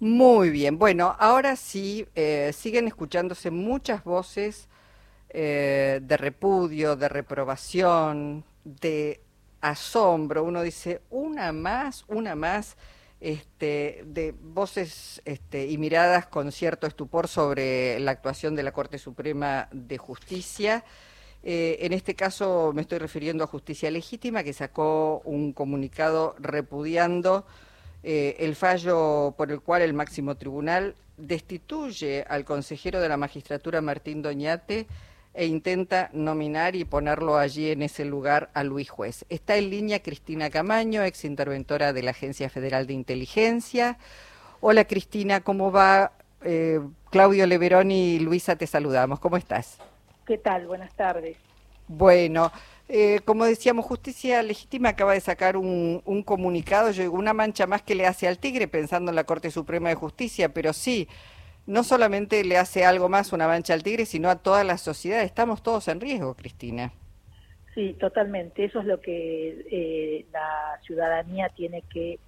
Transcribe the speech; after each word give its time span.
Muy 0.00 0.50
bien, 0.50 0.78
bueno, 0.78 1.16
ahora 1.18 1.56
sí, 1.56 2.06
eh, 2.14 2.52
siguen 2.54 2.86
escuchándose 2.86 3.50
muchas 3.50 4.04
voces 4.04 4.68
eh, 5.30 5.98
de 6.02 6.16
repudio, 6.16 6.94
de 6.94 7.08
reprobación, 7.08 8.44
de 8.64 9.20
asombro. 9.60 10.44
Uno 10.44 10.62
dice, 10.62 11.02
una 11.10 11.52
más, 11.52 12.04
una 12.06 12.36
más, 12.36 12.76
este, 13.20 14.04
de 14.06 14.34
voces 14.40 15.20
este, 15.24 15.66
y 15.66 15.78
miradas 15.78 16.28
con 16.28 16.52
cierto 16.52 16.86
estupor 16.86 17.26
sobre 17.26 17.98
la 17.98 18.12
actuación 18.12 18.54
de 18.54 18.62
la 18.62 18.72
Corte 18.72 18.98
Suprema 18.98 19.68
de 19.72 19.98
Justicia. 19.98 20.84
Eh, 21.42 21.78
en 21.80 21.92
este 21.92 22.14
caso 22.14 22.72
me 22.72 22.82
estoy 22.82 22.98
refiriendo 22.98 23.42
a 23.42 23.48
Justicia 23.48 23.90
Legítima, 23.90 24.44
que 24.44 24.52
sacó 24.52 25.22
un 25.24 25.52
comunicado 25.52 26.36
repudiando 26.38 27.46
eh, 28.10 28.42
el 28.46 28.56
fallo 28.56 29.34
por 29.36 29.52
el 29.52 29.60
cual 29.60 29.82
el 29.82 29.92
máximo 29.92 30.34
tribunal 30.34 30.94
destituye 31.18 32.24
al 32.26 32.46
consejero 32.46 33.00
de 33.00 33.08
la 33.10 33.18
magistratura 33.18 33.82
Martín 33.82 34.22
Doñate 34.22 34.86
e 35.34 35.44
intenta 35.44 36.08
nominar 36.14 36.74
y 36.74 36.86
ponerlo 36.86 37.36
allí 37.36 37.70
en 37.70 37.82
ese 37.82 38.06
lugar 38.06 38.48
a 38.54 38.64
Luis 38.64 38.88
Juez. 38.88 39.26
Está 39.28 39.56
en 39.56 39.68
línea 39.68 40.02
Cristina 40.02 40.48
Camaño, 40.48 41.02
ex 41.04 41.26
interventora 41.26 41.92
de 41.92 42.02
la 42.02 42.12
Agencia 42.12 42.48
Federal 42.48 42.86
de 42.86 42.94
Inteligencia. 42.94 43.98
Hola 44.62 44.86
Cristina, 44.86 45.42
¿cómo 45.42 45.70
va? 45.70 46.12
Eh, 46.44 46.80
Claudio 47.10 47.46
Leveroni 47.46 48.14
y 48.14 48.20
Luisa, 48.20 48.56
te 48.56 48.66
saludamos. 48.66 49.20
¿Cómo 49.20 49.36
estás? 49.36 49.76
¿Qué 50.26 50.38
tal? 50.38 50.66
Buenas 50.66 50.94
tardes. 50.94 51.36
Bueno, 51.88 52.52
eh, 52.88 53.20
como 53.24 53.44
decíamos, 53.44 53.84
Justicia 53.84 54.42
Legítima 54.42 54.90
acaba 54.90 55.12
de 55.12 55.20
sacar 55.20 55.56
un, 55.56 56.22
comunicado, 56.24 56.90
yo 56.90 57.02
digo, 57.02 57.16
una 57.16 57.34
mancha 57.34 57.66
más 57.66 57.82
que 57.82 57.94
le 57.94 58.06
hace 58.06 58.26
al 58.26 58.38
tigre 58.38 58.66
pensando 58.66 59.10
en 59.10 59.16
la 59.16 59.24
Corte 59.24 59.50
Suprema 59.50 59.90
de 59.90 59.94
Justicia, 59.94 60.54
pero 60.54 60.72
sí, 60.72 61.06
no 61.66 61.84
solamente 61.84 62.42
le 62.44 62.56
hace 62.56 62.86
algo 62.86 63.10
más 63.10 63.32
una 63.34 63.46
mancha 63.46 63.74
al 63.74 63.82
tigre, 63.82 64.06
sino 64.06 64.30
a 64.30 64.36
toda 64.36 64.64
la 64.64 64.78
sociedad. 64.78 65.22
Estamos 65.22 65.62
todos 65.62 65.86
en 65.88 66.00
riesgo, 66.00 66.34
Cristina. 66.34 66.92
Sí, 67.74 67.94
totalmente. 68.00 68.64
Eso 68.64 68.80
es 68.80 68.86
lo 68.86 69.00
que 69.00 69.66
eh, 69.70 70.26
la 70.32 70.80
ciudadanía 70.82 71.50
tiene 71.50 71.82
que 71.92 72.18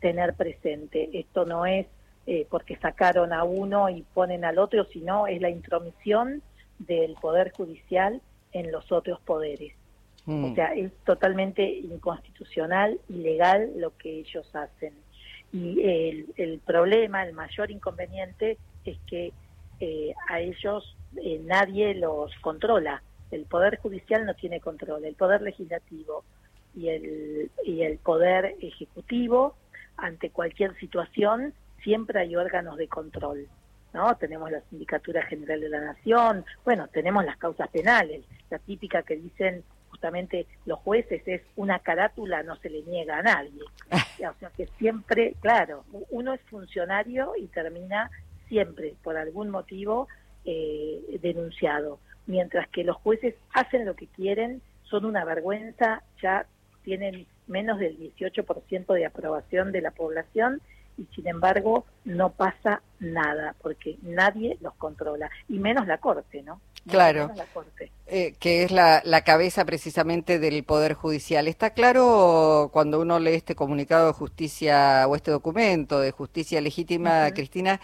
tener 0.00 0.34
presente. 0.34 1.10
Esto 1.12 1.44
no 1.44 1.66
es 1.66 1.86
eh, 2.26 2.46
porque 2.50 2.76
sacaron 2.78 3.32
a 3.32 3.44
uno 3.44 3.90
y 3.90 4.02
ponen 4.14 4.44
al 4.44 4.58
otro, 4.58 4.86
sino 4.86 5.26
es 5.26 5.40
la 5.42 5.50
intromisión 5.50 6.42
del 6.78 7.14
Poder 7.20 7.52
Judicial 7.52 8.20
en 8.52 8.72
los 8.72 8.90
otros 8.90 9.20
poderes. 9.20 9.74
Mm. 10.26 10.44
O 10.44 10.54
sea, 10.54 10.74
es 10.74 10.92
totalmente 11.04 11.62
inconstitucional, 11.64 13.00
ilegal 13.08 13.70
lo 13.76 13.96
que 13.96 14.18
ellos 14.20 14.54
hacen. 14.54 14.92
Y 15.52 15.80
el, 15.80 16.26
el 16.36 16.58
problema, 16.58 17.24
el 17.24 17.32
mayor 17.32 17.70
inconveniente 17.70 18.58
es 18.84 18.98
que 19.06 19.32
eh, 19.80 20.14
a 20.28 20.40
ellos 20.40 20.96
eh, 21.16 21.40
nadie 21.44 21.94
los 21.94 22.34
controla. 22.40 23.02
El 23.30 23.44
Poder 23.44 23.78
Judicial 23.78 24.26
no 24.26 24.34
tiene 24.34 24.60
control. 24.60 25.04
El 25.04 25.14
Poder 25.14 25.42
Legislativo 25.42 26.24
y 26.74 26.88
el, 26.88 27.50
y 27.64 27.82
el 27.82 27.98
Poder 27.98 28.56
Ejecutivo, 28.60 29.54
ante 29.96 30.30
cualquier 30.30 30.76
situación, 30.78 31.54
siempre 31.82 32.20
hay 32.20 32.36
órganos 32.36 32.76
de 32.76 32.88
control. 32.88 33.48
¿no? 33.94 34.14
Tenemos 34.16 34.50
la 34.50 34.60
Sindicatura 34.68 35.22
General 35.22 35.60
de 35.60 35.68
la 35.68 35.80
Nación, 35.80 36.44
bueno, 36.64 36.88
tenemos 36.88 37.24
las 37.24 37.38
causas 37.38 37.68
penales, 37.68 38.24
la 38.50 38.58
típica 38.58 39.02
que 39.02 39.16
dicen 39.16 39.64
justamente 39.96 40.46
los 40.66 40.78
jueces 40.80 41.22
es 41.26 41.40
una 41.56 41.78
carátula, 41.78 42.42
no 42.42 42.56
se 42.56 42.68
le 42.68 42.82
niega 42.82 43.18
a 43.18 43.22
nadie. 43.22 43.62
O 43.90 44.38
sea 44.38 44.50
que 44.54 44.66
siempre, 44.78 45.34
claro, 45.40 45.84
uno 46.10 46.34
es 46.34 46.40
funcionario 46.42 47.32
y 47.36 47.46
termina 47.46 48.10
siempre, 48.48 48.94
por 49.02 49.16
algún 49.16 49.48
motivo, 49.48 50.06
eh, 50.44 51.18
denunciado. 51.22 51.98
Mientras 52.26 52.68
que 52.68 52.84
los 52.84 52.96
jueces 52.96 53.34
hacen 53.54 53.86
lo 53.86 53.96
que 53.96 54.06
quieren, 54.06 54.60
son 54.82 55.06
una 55.06 55.24
vergüenza, 55.24 56.02
ya 56.22 56.46
tienen 56.84 57.26
menos 57.46 57.78
del 57.78 57.98
18% 57.98 58.92
de 58.92 59.06
aprobación 59.06 59.72
de 59.72 59.80
la 59.80 59.92
población 59.92 60.60
y 60.98 61.06
sin 61.14 61.26
embargo 61.26 61.86
no 62.04 62.30
pasa 62.30 62.82
nada 63.00 63.54
porque 63.62 63.96
nadie 64.02 64.58
los 64.60 64.74
controla 64.74 65.30
y 65.48 65.58
menos 65.58 65.86
la 65.86 65.98
corte, 65.98 66.42
¿no? 66.42 66.60
Claro, 66.88 67.30
eh, 68.06 68.34
que 68.38 68.62
es 68.62 68.70
la, 68.70 69.02
la, 69.04 69.22
cabeza 69.22 69.64
precisamente 69.64 70.38
del 70.38 70.62
Poder 70.62 70.94
Judicial. 70.94 71.48
Está 71.48 71.70
claro 71.70 72.70
cuando 72.72 73.00
uno 73.00 73.18
lee 73.18 73.34
este 73.34 73.56
comunicado 73.56 74.06
de 74.06 74.12
justicia 74.12 75.06
o 75.08 75.16
este 75.16 75.32
documento 75.32 75.98
de 75.98 76.12
justicia 76.12 76.60
legítima, 76.60 77.30
Cristina, 77.32 77.80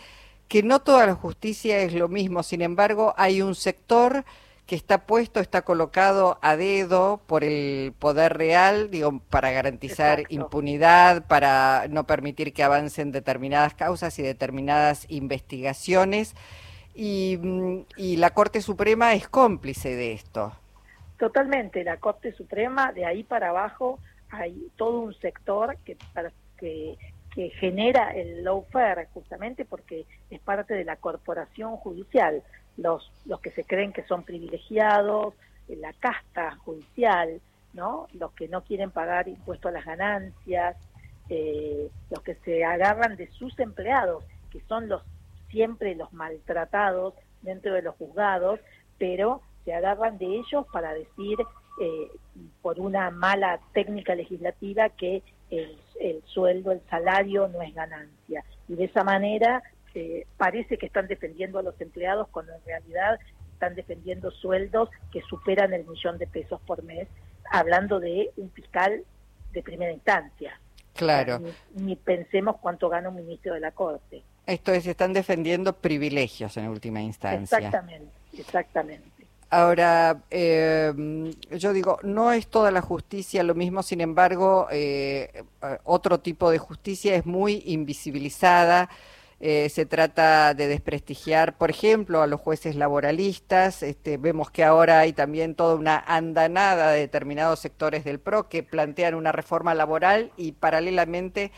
que 0.46 0.62
no 0.62 0.80
toda 0.80 1.06
la 1.06 1.14
justicia 1.14 1.78
es 1.78 1.94
lo 1.94 2.08
mismo, 2.08 2.42
sin 2.42 2.62
embargo 2.62 3.14
hay 3.16 3.42
un 3.42 3.54
sector 3.54 4.24
que 4.66 4.76
está 4.76 5.06
puesto, 5.06 5.40
está 5.40 5.62
colocado 5.62 6.38
a 6.40 6.56
dedo 6.56 7.20
por 7.26 7.42
el 7.42 7.92
poder 7.98 8.36
real, 8.36 8.90
digo, 8.90 9.20
para 9.28 9.50
garantizar 9.50 10.22
impunidad, 10.28 11.26
para 11.26 11.86
no 11.90 12.06
permitir 12.06 12.52
que 12.52 12.62
avancen 12.62 13.12
determinadas 13.12 13.74
causas 13.74 14.18
y 14.18 14.22
determinadas 14.22 15.06
investigaciones. 15.08 16.34
Y, 16.94 17.38
y 17.96 18.16
la 18.16 18.30
Corte 18.30 18.60
Suprema 18.60 19.14
es 19.14 19.28
cómplice 19.28 19.94
de 19.94 20.12
esto. 20.12 20.52
Totalmente, 21.18 21.84
la 21.84 21.96
Corte 21.98 22.32
Suprema, 22.32 22.92
de 22.92 23.06
ahí 23.06 23.22
para 23.22 23.50
abajo 23.50 23.98
hay 24.30 24.68
todo 24.76 25.00
un 25.00 25.14
sector 25.14 25.76
que, 25.84 25.96
que, 26.58 26.98
que 27.34 27.50
genera 27.50 28.10
el 28.10 28.44
lawfare 28.44 29.06
justamente 29.14 29.64
porque 29.64 30.04
es 30.30 30.40
parte 30.40 30.74
de 30.74 30.84
la 30.84 30.96
corporación 30.96 31.76
judicial 31.76 32.42
los, 32.76 33.10
los 33.26 33.40
que 33.40 33.50
se 33.50 33.64
creen 33.64 33.92
que 33.92 34.04
son 34.04 34.22
privilegiados, 34.22 35.34
eh, 35.68 35.76
la 35.76 35.92
casta 35.92 36.56
judicial, 36.56 37.40
¿no? 37.72 38.06
Los 38.14 38.32
que 38.32 38.48
no 38.48 38.62
quieren 38.62 38.90
pagar 38.90 39.28
impuestos 39.28 39.70
a 39.70 39.72
las 39.72 39.84
ganancias, 39.84 40.76
eh, 41.28 41.88
los 42.10 42.22
que 42.22 42.34
se 42.36 42.64
agarran 42.64 43.16
de 43.16 43.30
sus 43.32 43.58
empleados, 43.58 44.24
que 44.50 44.60
son 44.62 44.88
los 44.88 45.02
siempre 45.52 45.94
los 45.94 46.12
maltratados 46.12 47.14
dentro 47.42 47.74
de 47.74 47.82
los 47.82 47.94
juzgados, 47.94 48.58
pero 48.98 49.40
se 49.64 49.72
agarran 49.72 50.18
de 50.18 50.26
ellos 50.26 50.66
para 50.72 50.92
decir 50.92 51.38
eh, 51.80 52.10
por 52.60 52.80
una 52.80 53.10
mala 53.10 53.60
técnica 53.72 54.16
legislativa 54.16 54.88
que 54.88 55.22
el, 55.50 55.78
el, 56.00 56.22
sueldo, 56.24 56.72
el 56.72 56.80
salario 56.90 57.46
no 57.46 57.62
es 57.62 57.72
ganancia. 57.72 58.44
Y 58.68 58.74
de 58.74 58.84
esa 58.84 59.04
manera 59.04 59.62
parece 60.36 60.78
que 60.78 60.86
están 60.86 61.06
defendiendo 61.06 61.58
a 61.58 61.62
los 61.62 61.80
empleados 61.80 62.28
cuando 62.28 62.52
en 62.54 62.64
realidad 62.64 63.18
están 63.52 63.74
defendiendo 63.74 64.30
sueldos 64.30 64.88
que 65.12 65.20
superan 65.22 65.72
el 65.72 65.86
millón 65.86 66.18
de 66.18 66.26
pesos 66.26 66.60
por 66.62 66.82
mes, 66.82 67.08
hablando 67.50 68.00
de 68.00 68.30
un 68.36 68.50
fiscal 68.50 69.04
de 69.52 69.62
primera 69.62 69.92
instancia. 69.92 70.58
Claro. 70.94 71.40
ni, 71.74 71.96
pensemos 71.96 72.56
cuánto 72.60 72.88
gana 72.88 73.08
un 73.08 73.16
ministro 73.16 73.54
de 73.54 73.60
la 73.60 73.70
Corte. 73.70 74.22
Esto 74.46 74.72
es, 74.72 74.86
están 74.86 75.12
defendiendo 75.12 75.72
privilegios 75.72 76.56
en 76.56 76.68
última 76.68 77.00
instancia. 77.00 77.58
Exactamente, 77.58 78.12
exactamente. 78.36 79.12
Ahora, 79.50 80.22
eh, 80.30 80.92
yo 81.50 81.72
digo, 81.74 81.98
no 82.02 82.32
es 82.32 82.48
toda 82.48 82.70
la 82.70 82.80
justicia 82.80 83.42
lo 83.42 83.54
mismo, 83.54 83.82
sin 83.82 84.00
embargo, 84.00 84.66
eh, 84.70 85.44
otro 85.84 86.20
tipo 86.20 86.50
de 86.50 86.56
justicia 86.56 87.14
es 87.14 87.26
muy 87.26 87.62
invisibilizada. 87.66 88.88
Eh, 89.44 89.68
se 89.68 89.86
trata 89.86 90.54
de 90.54 90.68
desprestigiar, 90.68 91.58
por 91.58 91.68
ejemplo, 91.68 92.22
a 92.22 92.28
los 92.28 92.40
jueces 92.40 92.76
laboralistas. 92.76 93.82
Este, 93.82 94.16
vemos 94.16 94.50
que 94.50 94.64
ahora 94.64 95.00
hay 95.00 95.12
también 95.12 95.56
toda 95.56 95.74
una 95.74 95.98
andanada 95.98 96.92
de 96.92 97.00
determinados 97.00 97.58
sectores 97.58 98.04
del 98.04 98.20
PRO 98.20 98.48
que 98.48 98.62
plantean 98.62 99.16
una 99.16 99.32
reforma 99.32 99.74
laboral 99.74 100.30
y 100.36 100.52
paralelamente 100.52 101.50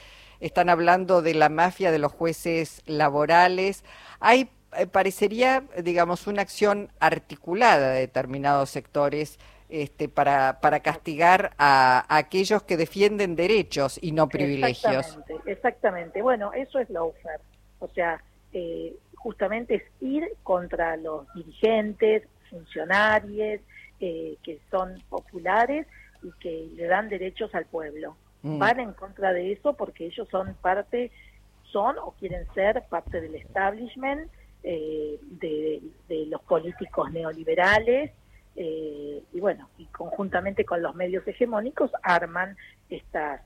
están 0.46 0.68
hablando 0.68 1.22
de 1.22 1.32
la 1.34 1.48
mafia 1.48 1.90
de 1.90 1.98
los 1.98 2.12
jueces 2.12 2.82
laborales. 2.86 3.82
Hay, 4.20 4.50
eh, 4.76 4.86
parecería, 4.86 5.64
digamos, 5.82 6.26
una 6.26 6.42
acción 6.42 6.90
articulada 7.00 7.92
de 7.92 8.00
determinados 8.00 8.68
sectores 8.68 9.38
este, 9.70 10.08
para, 10.10 10.60
para 10.60 10.80
castigar 10.80 11.52
a, 11.56 12.04
aquellos 12.14 12.62
que 12.62 12.76
defienden 12.76 13.36
derechos 13.36 13.98
y 14.02 14.12
no 14.12 14.28
privilegios. 14.28 15.06
Exactamente, 15.06 15.52
exactamente. 15.52 16.22
Bueno, 16.22 16.52
eso 16.52 16.78
es 16.78 16.90
la 16.90 17.02
oferta. 17.02 17.44
O 17.78 17.88
sea, 17.88 18.22
eh, 18.52 18.94
justamente 19.14 19.76
es 19.76 19.82
ir 20.02 20.28
contra 20.42 20.98
los 20.98 21.26
dirigentes, 21.34 22.24
funcionarios, 22.50 23.62
eh, 23.98 24.36
que 24.42 24.60
son 24.70 25.02
populares 25.08 25.86
y 26.22 26.30
que 26.38 26.68
le 26.76 26.86
dan 26.86 27.08
derechos 27.08 27.54
al 27.54 27.64
pueblo. 27.64 28.16
Mm. 28.44 28.58
Van 28.58 28.78
en 28.78 28.92
contra 28.92 29.32
de 29.32 29.50
eso 29.52 29.72
porque 29.72 30.06
ellos 30.06 30.28
son 30.30 30.54
parte, 30.62 31.10
son 31.64 31.98
o 31.98 32.12
quieren 32.12 32.46
ser 32.54 32.84
parte 32.88 33.20
del 33.20 33.34
establishment, 33.34 34.30
eh, 34.62 35.18
de, 35.22 35.82
los 36.28 36.40
políticos 36.42 37.10
neoliberales, 37.12 38.12
y 38.56 39.40
bueno, 39.40 39.68
y 39.78 39.86
conjuntamente 39.86 40.64
con 40.64 40.80
los 40.80 40.94
medios 40.94 41.26
hegemónicos 41.26 41.90
arman 42.04 42.56
estas 42.88 43.40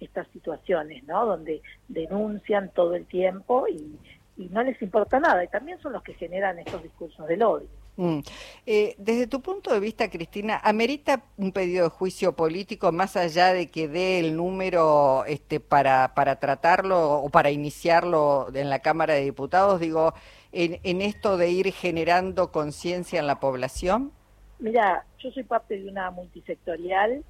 estas 0.00 0.26
situaciones, 0.28 1.04
¿no? 1.04 1.26
Donde 1.26 1.62
denuncian 1.88 2.70
todo 2.70 2.94
el 2.94 3.06
tiempo 3.06 3.66
y, 3.68 3.98
y 4.36 4.48
no 4.50 4.62
les 4.62 4.80
importa 4.82 5.20
nada. 5.20 5.44
Y 5.44 5.48
también 5.48 5.78
son 5.80 5.92
los 5.92 6.02
que 6.02 6.14
generan 6.14 6.58
estos 6.58 6.82
discursos 6.82 7.26
del 7.26 7.42
odio. 7.42 7.68
Mm. 7.96 8.20
Eh, 8.66 8.94
desde 8.98 9.26
tu 9.26 9.40
punto 9.40 9.72
de 9.72 9.80
vista, 9.80 10.10
Cristina, 10.10 10.60
¿amerita 10.64 11.24
un 11.36 11.52
pedido 11.52 11.84
de 11.84 11.90
juicio 11.90 12.34
político 12.34 12.90
más 12.90 13.16
allá 13.16 13.52
de 13.52 13.70
que 13.70 13.86
dé 13.86 14.18
el 14.18 14.36
número 14.36 15.24
este, 15.26 15.60
para, 15.60 16.14
para 16.14 16.40
tratarlo 16.40 17.20
o 17.20 17.30
para 17.30 17.50
iniciarlo 17.50 18.48
en 18.52 18.68
la 18.68 18.80
Cámara 18.80 19.14
de 19.14 19.22
Diputados? 19.22 19.78
Digo, 19.78 20.14
en, 20.52 20.80
en 20.82 21.02
esto 21.02 21.36
de 21.36 21.50
ir 21.50 21.72
generando 21.72 22.50
conciencia 22.50 23.20
en 23.20 23.26
la 23.26 23.38
población. 23.38 24.12
Mira, 24.58 25.04
yo 25.18 25.30
soy 25.30 25.44
parte 25.44 25.78
de 25.78 25.88
una 25.88 26.10
multisectorial 26.10 27.24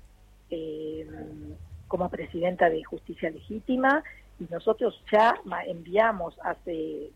eh, 0.50 1.06
como 1.88 2.08
presidenta 2.08 2.70
de 2.70 2.82
Justicia 2.84 3.30
Legítima 3.30 4.02
y 4.40 4.46
nosotros 4.50 5.00
ya 5.12 5.34
enviamos 5.66 6.36
hace 6.42 7.10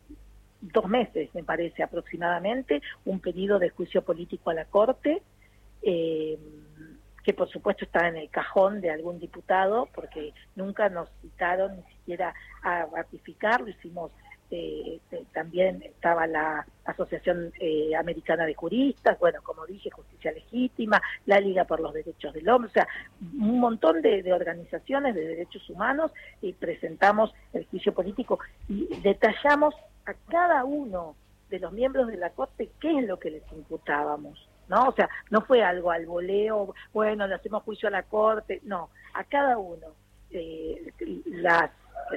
dos 0.61 0.89
meses, 0.89 1.29
me 1.35 1.45
parece 1.45 1.83
aproximadamente, 1.83 2.83
un 3.05 3.21
pedido 3.21 3.59
de 3.59 3.71
juicio 3.71 4.03
político 4.03 4.51
a 4.51 4.55
la 4.55 4.65
Corte, 4.65 5.23
eh, 5.83 6.39
que 7.23 7.35
por 7.35 7.49
supuesto 7.49 7.85
está 7.85 8.09
en 8.09 8.17
el 8.17 8.31
cajón 8.31 8.81
de 8.81 8.91
algún 8.91 9.19
diputado, 9.19 9.89
porque 9.95 10.33
nunca 10.57 10.89
nos 10.89 11.09
citaron 11.21 11.77
ni 11.77 11.83
siquiera 11.95 12.35
a 12.63 12.87
ratificarlo, 12.87 13.69
hicimos 13.69 14.11
eh, 14.51 15.01
también 15.35 15.83
estaba 15.83 16.27
la 16.27 16.67
Asociación 16.87 17.53
eh, 17.61 17.95
Americana 17.95 18.47
de 18.47 18.55
Juristas, 18.55 19.19
bueno, 19.19 19.41
como 19.43 19.67
dije, 19.67 19.91
Justicia 19.91 20.33
Legítima, 20.33 21.03
la 21.27 21.39
Liga 21.39 21.65
por 21.65 21.81
los 21.81 21.93
Derechos 21.93 22.33
del 22.33 22.49
Hombre, 22.49 22.71
o 22.71 22.73
sea, 22.73 22.89
un 23.21 23.61
montón 23.61 24.01
de, 24.01 24.33
organizaciones 24.33 25.15
de 25.15 25.27
derechos 25.27 25.69
humanos 25.69 26.13
y 26.41 26.55
presentamos 26.55 27.35
el 27.53 27.67
juicio 27.67 27.93
político 27.93 28.39
y 28.69 28.87
detallamos 29.03 29.75
a 30.09 30.15
cada 30.31 30.65
uno 30.65 31.15
de 31.51 31.59
los 31.59 31.73
miembros 31.73 32.09
de 32.09 32.17
la 32.17 32.31
Corte 32.31 32.71
qué 32.81 32.99
es 32.99 33.07
lo 33.07 33.19
que 33.19 33.31
les 33.31 33.53
imputábamos. 33.53 34.49
¿no? 34.69 34.89
O 34.89 34.93
sea, 34.93 35.09
no 35.31 35.43
fue 35.43 35.63
algo 35.63 35.91
al 35.91 36.07
voleo, 36.07 36.75
bueno, 36.93 37.27
le 37.27 37.35
hacemos 37.35 37.63
juicio 37.63 37.89
a 37.89 37.93
la 37.93 38.03
Corte, 38.03 38.61
no, 38.65 38.91
a 39.15 39.25
cada 39.25 39.59
uno. 39.59 39.87
Eh, 40.31 40.93
las 41.27 41.71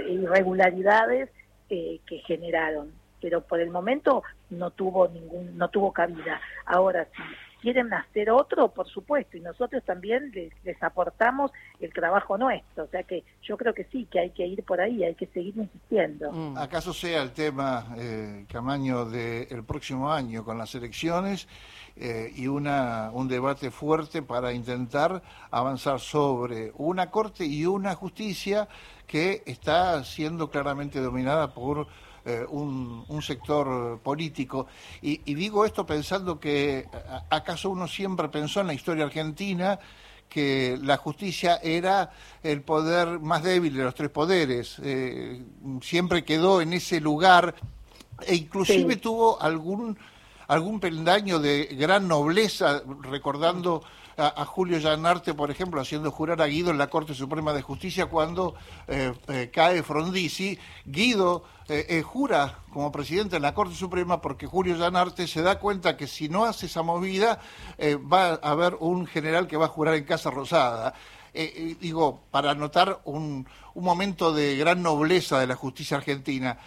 irregularidades 0.07 1.29
que 1.69 2.21
generaron, 2.27 2.91
pero 3.21 3.41
por 3.41 3.61
el 3.61 3.69
momento 3.69 4.23
no 4.49 4.71
tuvo 4.71 5.07
ningún, 5.07 5.57
no 5.57 5.69
tuvo 5.69 5.93
cabida. 5.93 6.41
Ahora, 6.65 7.05
si 7.05 7.21
quieren 7.61 7.93
hacer 7.93 8.29
otro, 8.31 8.69
por 8.69 8.87
supuesto, 8.87 9.37
y 9.37 9.41
nosotros 9.41 9.83
también 9.85 10.31
les, 10.33 10.83
aportamos 10.83 11.51
el 11.79 11.93
trabajo 11.93 12.37
nuestro, 12.37 12.85
o 12.85 12.87
sea 12.87 13.03
que 13.03 13.23
yo 13.43 13.55
creo 13.55 13.73
que 13.73 13.85
sí, 13.85 14.07
que 14.11 14.19
hay 14.19 14.29
que 14.31 14.45
ir 14.45 14.63
por 14.63 14.81
ahí, 14.81 15.03
hay 15.03 15.15
que 15.15 15.27
seguir 15.27 15.55
insistiendo. 15.55 16.31
Mm. 16.31 16.57
¿Acaso 16.57 16.91
sea 16.93 17.21
el 17.21 17.31
tema, 17.31 17.95
eh, 17.97 18.45
Camaño, 18.51 19.05
del 19.05 19.63
próximo 19.63 20.11
año 20.11 20.43
con 20.43 20.57
las 20.57 20.73
elecciones 20.75 21.47
eh, 21.95 22.31
y 22.35 22.47
una, 22.47 23.11
un 23.13 23.27
debate 23.27 23.69
fuerte 23.69 24.21
para 24.21 24.53
intentar 24.53 25.21
avanzar 25.51 25.99
sobre 25.99 26.71
una 26.77 27.11
corte 27.11 27.45
y 27.45 27.65
una 27.65 27.93
justicia 27.95 28.67
que 29.05 29.43
está 29.45 30.03
siendo 30.03 30.49
claramente 30.49 30.99
dominada 30.99 31.53
por 31.53 31.87
eh, 32.25 32.45
un, 32.49 33.21
sector 33.21 33.99
político. 33.99 34.67
Y, 35.01 35.17
digo 35.33 35.65
esto 35.65 35.85
pensando 35.85 36.39
que 36.39 36.87
acaso 37.29 37.69
uno 37.69 37.87
siempre 37.87 38.29
pensó 38.29 38.61
en 38.61 38.67
la 38.67 38.73
historia 38.73 39.05
argentina 39.05 39.79
que 40.27 40.79
la 40.81 40.97
justicia 40.97 41.57
era 41.61 42.11
el 42.41 42.61
poder 42.61 43.19
más 43.19 43.43
débil 43.43 43.75
de 43.75 43.83
los 43.83 43.93
tres 43.93 44.09
poderes. 44.09 44.77
Eh, 44.83 45.43
siempre 45.81 46.23
quedó 46.23 46.61
en 46.61 46.73
ese 46.73 46.99
lugar 46.99 47.53
e 48.25 48.35
inclusive 48.35 48.95
tuvo 48.97 49.41
algún 49.41 49.97
algún 50.47 50.81
peldaño 50.81 51.39
de 51.39 51.65
gran 51.79 52.09
nobleza 52.09 52.83
recordando 53.03 53.83
a, 54.17 54.45
Julio 54.45 54.77
Llanarte, 54.77 55.33
por 55.33 55.51
ejemplo, 55.51 55.81
haciendo 55.81 56.11
jurar 56.11 56.41
a 56.41 56.47
Guido 56.47 56.71
en 56.71 56.77
la 56.77 56.89
Corte 56.89 57.13
Suprema 57.13 57.53
de 57.53 57.61
Justicia 57.61 58.07
cuando 58.07 58.55
eh, 58.87 59.13
eh, 59.27 59.49
cae 59.53 59.83
Frondizi. 59.83 60.57
Guido 60.85 61.43
eh, 61.67 62.01
jura 62.01 62.59
como 62.71 62.91
presidente 62.91 63.37
en 63.37 63.41
la 63.41 63.53
Corte 63.53 63.75
Suprema 63.75 64.21
porque 64.21 64.45
Julio 64.45 64.75
Llanarte 64.75 65.27
se 65.27 65.41
da 65.41 65.59
cuenta 65.59 65.95
que 65.95 66.07
si 66.07 66.27
no 66.27 66.43
hace 66.43 66.65
esa 66.65 66.83
movida 66.83 67.39
va 68.11 68.33
a 68.33 68.51
haber 68.51 68.75
un 68.79 69.07
general 69.07 69.47
que 69.47 69.57
va 69.57 69.65
a 69.65 69.69
jurar 69.69 69.95
en 69.95 70.03
Casa 70.03 70.29
Rosada. 70.29 70.93
digo, 71.33 72.21
para 72.29 72.53
notar 72.55 73.01
un, 73.05 73.47
un, 73.73 73.83
momento 73.83 74.33
de 74.33 74.57
gran 74.57 74.83
nobleza 74.83 75.39
de 75.39 75.47
la 75.47 75.55
justicia 75.55 75.97
argentina. 75.97 76.57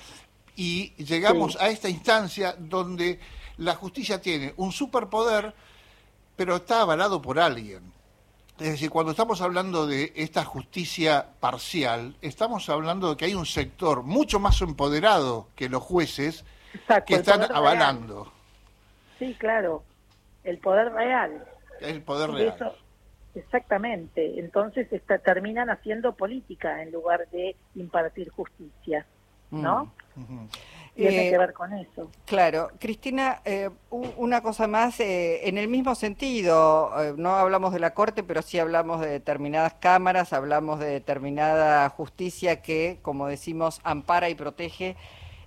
Y 0.56 0.94
llegamos 1.02 1.56
a 1.60 1.68
esta 1.68 1.88
instancia 1.88 2.54
donde 2.58 3.20
la 3.58 3.74
justicia 3.74 4.20
tiene 4.20 4.54
un 4.56 4.72
superpoder 4.72 5.54
pero 6.36 6.56
está 6.56 6.82
avalado 6.82 7.20
por 7.22 7.38
alguien. 7.38 7.92
Es 8.58 8.70
decir, 8.70 8.88
cuando 8.88 9.10
estamos 9.10 9.40
hablando 9.40 9.86
de 9.86 10.12
esta 10.14 10.44
justicia 10.44 11.26
parcial, 11.40 12.14
estamos 12.22 12.68
hablando 12.68 13.10
de 13.10 13.16
que 13.16 13.24
hay 13.24 13.34
un 13.34 13.46
sector 13.46 14.04
mucho 14.04 14.38
más 14.38 14.60
empoderado 14.60 15.48
que 15.56 15.68
los 15.68 15.82
jueces 15.82 16.44
que 17.06 17.14
están 17.16 17.50
avalando. 17.52 18.32
Sí, 19.18 19.34
claro, 19.34 19.82
el 20.44 20.58
poder 20.58 20.92
real. 20.92 21.44
El 21.80 22.02
poder 22.02 22.30
real. 22.30 22.76
exactamente. 23.34 24.38
Entonces 24.38 24.92
está, 24.92 25.18
terminan 25.18 25.68
haciendo 25.68 26.14
política 26.14 26.80
en 26.80 26.92
lugar 26.92 27.28
de 27.32 27.56
impartir 27.74 28.30
justicia, 28.30 29.04
¿no? 29.50 29.92
Mm. 30.14 30.46
Tiene 30.94 31.28
que 31.28 31.34
eh, 31.34 31.38
ver 31.38 31.52
con 31.52 31.72
eso. 31.72 32.08
Claro. 32.24 32.70
Cristina, 32.78 33.40
eh, 33.44 33.68
una 33.90 34.42
cosa 34.42 34.68
más, 34.68 35.00
eh, 35.00 35.48
en 35.48 35.58
el 35.58 35.66
mismo 35.66 35.94
sentido, 35.96 36.92
no 37.16 37.34
hablamos 37.34 37.72
de 37.72 37.80
la 37.80 37.94
Corte, 37.94 38.22
pero 38.22 38.42
sí 38.42 38.60
hablamos 38.60 39.00
de 39.00 39.08
determinadas 39.08 39.74
cámaras, 39.74 40.32
hablamos 40.32 40.78
de 40.78 40.86
determinada 40.86 41.88
justicia 41.88 42.62
que, 42.62 42.98
como 43.02 43.26
decimos, 43.26 43.80
ampara 43.82 44.28
y 44.28 44.36
protege. 44.36 44.96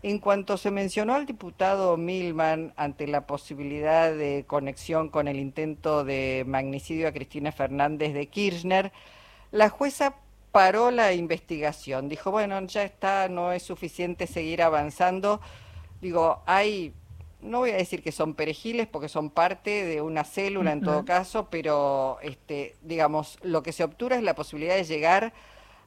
En 0.03 0.19
cuanto 0.19 0.57
se 0.57 0.69
mencionó 0.69 1.15
al 1.15 1.25
diputado 1.25 1.97
Milman 1.97 2.73
ante 2.75 3.07
la 3.07 3.25
posibilidad 3.25 4.11
de 4.11 4.43
conexión 4.47 5.09
con 5.09 5.27
el 5.27 5.37
intento 5.37 6.03
de 6.03 6.43
magnicidio 6.45 7.07
a 7.07 7.11
Cristina 7.13 7.51
Fernández 7.51 8.13
de 8.13 8.27
Kirchner, 8.27 8.91
la 9.51 9.69
jueza 9.69 10.15
paró 10.57 10.89
la 10.89 11.13
investigación. 11.13 12.09
Dijo, 12.09 12.31
bueno, 12.31 12.59
ya 12.65 12.81
está, 12.81 13.29
no 13.29 13.51
es 13.51 13.61
suficiente 13.61 14.25
seguir 14.25 14.63
avanzando. 14.63 15.39
Digo, 16.01 16.41
hay, 16.47 16.95
no 17.41 17.59
voy 17.59 17.69
a 17.69 17.75
decir 17.75 18.01
que 18.01 18.11
son 18.11 18.33
perejiles 18.33 18.87
porque 18.87 19.07
son 19.07 19.29
parte 19.29 19.85
de 19.85 20.01
una 20.01 20.23
célula 20.23 20.71
en 20.71 20.81
todo 20.81 21.05
caso, 21.05 21.47
pero 21.51 22.17
este, 22.23 22.75
digamos, 22.81 23.37
lo 23.43 23.61
que 23.61 23.71
se 23.71 23.83
obtura 23.83 24.15
es 24.15 24.23
la 24.23 24.33
posibilidad 24.33 24.75
de 24.75 24.83
llegar 24.83 25.31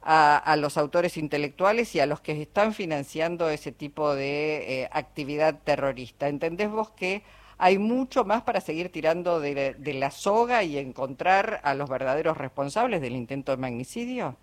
a, 0.02 0.54
los 0.56 0.78
autores 0.78 1.16
intelectuales 1.16 1.92
y 1.97 1.99
a 1.99 2.06
los 2.06 2.21
que 2.21 2.40
están 2.40 2.73
financiando 2.73 3.50
ese 3.50 3.73
tipo 3.73 4.14
de 4.14 4.83
eh, 4.83 4.88
actividad 4.92 5.59
terrorista. 5.64 6.28
¿Entendés 6.28 6.71
vos 6.71 6.92
que 6.92 7.25
hay 7.59 7.78
mucho 7.78 8.25
más 8.25 8.42
para 8.42 8.61
seguir 8.61 8.92
tirando 8.92 9.40
de 9.40 9.95
la 9.99 10.12
soga 10.12 10.62
y 10.62 10.78
encontrar 10.78 11.61
a 11.64 11.75
los 11.75 11.90
verdaderos 11.90 12.37
responsables 12.37 13.00
del 13.00 13.16
intento 13.16 13.50
de 13.50 13.59
magnicidio? 13.59 14.37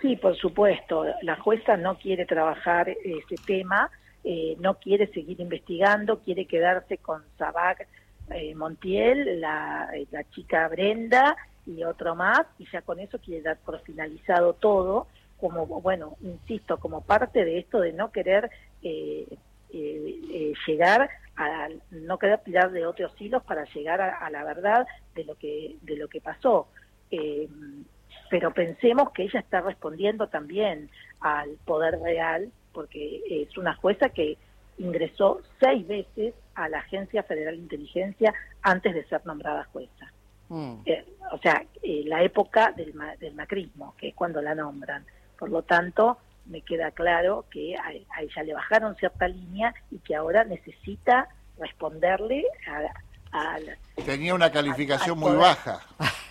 Sí, 0.00 0.16
por 0.16 0.36
supuesto. 0.36 1.04
La 1.22 1.36
jueza 1.36 1.76
no 1.76 1.98
quiere 1.98 2.26
trabajar 2.26 2.88
ese 2.88 3.36
tema, 3.46 3.90
eh, 4.24 4.56
no 4.60 4.74
quiere 4.74 5.06
seguir 5.08 5.40
investigando, 5.40 6.18
quiere 6.20 6.46
quedarse 6.46 6.98
con 6.98 7.22
Sabac 7.38 7.86
eh, 8.30 8.54
Montiel, 8.54 9.40
la, 9.40 9.88
eh, 9.94 10.06
la, 10.10 10.24
chica 10.30 10.68
Brenda 10.68 11.36
y 11.64 11.82
otro 11.84 12.14
más, 12.14 12.42
y 12.58 12.66
ya 12.70 12.82
con 12.82 13.00
eso 13.00 13.18
quiere 13.18 13.42
dar 13.42 13.58
por 13.58 13.80
finalizado 13.80 14.52
todo, 14.54 15.06
como, 15.38 15.66
bueno, 15.66 16.16
insisto, 16.22 16.78
como 16.78 17.02
parte 17.02 17.44
de 17.44 17.58
esto 17.58 17.80
de 17.80 17.92
no 17.92 18.10
querer 18.10 18.50
llegar 20.66 21.10
a, 21.36 21.68
no 21.90 22.18
querer 22.18 22.40
tirar 22.40 22.70
de 22.70 22.86
otros 22.86 23.12
hilos 23.20 23.42
para 23.42 23.64
llegar 23.64 24.00
a, 24.00 24.18
a, 24.18 24.30
la 24.30 24.44
verdad 24.44 24.86
de 25.14 25.24
lo 25.24 25.34
que, 25.34 25.76
de 25.82 25.96
lo 25.96 26.08
que 26.08 26.20
pasó 26.20 26.68
pero 28.30 28.52
pensemos 28.52 29.10
que 29.12 29.24
ella 29.24 29.40
está 29.40 29.60
respondiendo 29.60 30.28
también 30.28 30.90
al 31.20 31.50
poder 31.64 31.98
real, 32.00 32.50
porque 32.72 33.22
es 33.28 33.56
una 33.56 33.74
jueza 33.74 34.08
que 34.10 34.36
ingresó 34.78 35.40
seis 35.60 35.86
veces 35.86 36.34
a 36.54 36.68
la 36.68 36.78
Agencia 36.78 37.22
Federal 37.22 37.56
de 37.56 37.62
Inteligencia 37.62 38.34
antes 38.62 38.94
de 38.94 39.04
ser 39.04 39.24
nombrada 39.24 39.64
jueza. 39.72 40.12
Mm. 40.48 40.74
Eh, 40.84 41.04
o 41.32 41.38
sea, 41.38 41.64
eh, 41.82 42.02
la 42.06 42.22
época 42.22 42.72
del, 42.72 42.94
del, 43.18 43.34
macrismo, 43.34 43.94
que 43.96 44.08
es 44.08 44.14
cuando 44.14 44.40
la 44.42 44.54
nombran. 44.54 45.04
Por 45.38 45.50
lo 45.50 45.62
tanto, 45.62 46.18
me 46.46 46.60
queda 46.60 46.90
claro 46.90 47.46
que 47.50 47.76
a, 47.76 47.92
ella 48.20 48.42
le 48.44 48.54
bajaron 48.54 48.94
cierta 48.96 49.28
línea 49.28 49.74
y 49.90 49.98
que 49.98 50.14
ahora 50.14 50.44
necesita 50.44 51.28
responderle 51.58 52.44
a... 52.68 53.58
Tenía 54.04 54.34
una 54.34 54.50
calificación 54.50 55.18
muy 55.18 55.36
baja. 55.36 55.80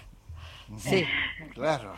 Sí. 0.77 1.05
Claro. 1.53 1.93